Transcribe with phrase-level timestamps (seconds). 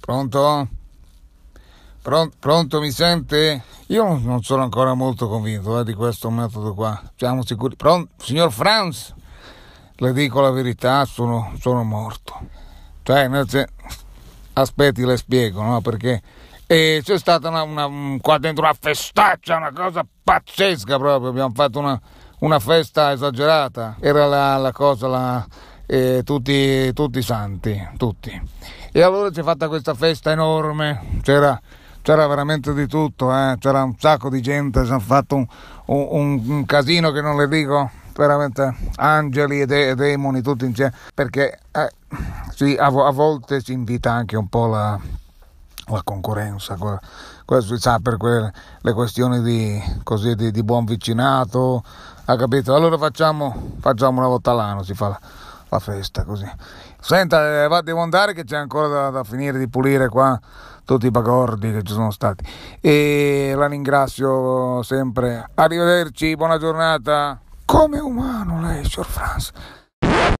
[0.00, 0.68] Pronto?
[2.38, 3.62] Pronto, mi sente?
[3.86, 7.00] Io non sono ancora molto convinto eh, di questo metodo qua.
[7.16, 7.76] Siamo sicuri?
[7.76, 8.12] Pronto?
[8.18, 9.14] Signor Franz,
[9.94, 12.40] le dico la verità, sono, sono morto.
[13.02, 13.28] Cioè,
[14.54, 15.80] aspetti, le spiego, no?
[15.80, 16.20] Perché
[16.66, 21.30] eh, c'è stata una, una, qua dentro una festaccia, una cosa pazzesca proprio.
[21.30, 22.00] Abbiamo fatto una,
[22.40, 23.96] una festa esagerata.
[24.00, 25.46] Era la, la cosa, la,
[25.92, 28.40] eh, tutti, tutti santi, tutti.
[28.90, 31.60] E allora si è fatta questa festa enorme, c'era
[32.00, 33.56] c'era veramente di tutto, eh?
[33.60, 35.46] c'era un sacco di gente, si è fatto un,
[35.86, 41.60] un, un, casino che non le dico, veramente angeli e, de- demoni tutti insieme, perché
[41.70, 41.92] eh,
[42.54, 44.98] sì, a, a, volte si invita anche un po' la,
[45.88, 46.76] la concorrenza,
[47.44, 51.84] questo si sa per quelle, le questioni di, così, di, di, buon vicinato,
[52.24, 52.74] ha capito?
[52.74, 55.20] Allora facciamo, facciamo una volta all'anno, si fa la,
[55.72, 56.48] la festa così.
[57.00, 60.38] Senta, eh, devo andare che c'è ancora da, da finire di pulire qua
[60.84, 62.44] tutti i bagordi che ci sono stati.
[62.80, 65.48] E la ringrazio sempre.
[65.54, 67.40] Arrivederci, buona giornata.
[67.64, 69.50] Come umano lei, signor Franz.